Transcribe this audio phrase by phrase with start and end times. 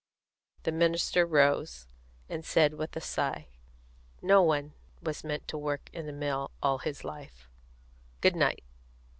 [0.63, 1.85] The minister rose,
[2.27, 3.49] and said, with a sigh:
[4.19, 7.47] "No one was meant to work in a mill all his life.
[8.19, 8.63] Good night."